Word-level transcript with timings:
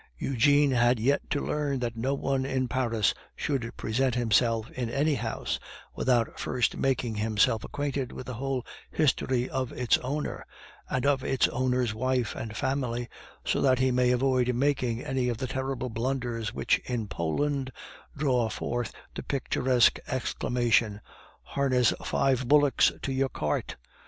Eugene 0.17 0.71
had 0.71 0.99
yet 0.99 1.21
to 1.29 1.45
learn 1.45 1.77
that 1.77 1.95
no 1.95 2.15
one 2.15 2.43
in 2.43 2.67
Paris 2.67 3.13
should 3.35 3.71
present 3.77 4.15
himself 4.15 4.71
in 4.71 4.89
any 4.89 5.13
house 5.13 5.59
without 5.93 6.39
first 6.39 6.75
making 6.75 7.13
himself 7.13 7.63
acquainted 7.63 8.11
with 8.11 8.25
the 8.25 8.33
whole 8.33 8.65
history 8.89 9.47
of 9.47 9.71
its 9.71 9.99
owner, 9.99 10.43
and 10.89 11.05
of 11.05 11.23
its 11.23 11.47
owner's 11.49 11.93
wife 11.93 12.33
and 12.33 12.57
family, 12.57 13.07
so 13.45 13.61
that 13.61 13.77
he 13.77 13.91
may 13.91 14.09
avoid 14.09 14.51
making 14.55 15.03
any 15.05 15.29
of 15.29 15.37
the 15.37 15.45
terrible 15.45 15.87
blunders 15.87 16.51
which 16.51 16.79
in 16.79 17.07
Poland 17.07 17.69
draw 18.17 18.49
forth 18.49 18.91
the 19.13 19.21
picturesque 19.21 19.99
exclamation, 20.07 20.99
"Harness 21.43 21.93
five 22.03 22.47
bullocks 22.47 22.91
to 23.03 23.11
your 23.13 23.29
cart!" 23.29 23.75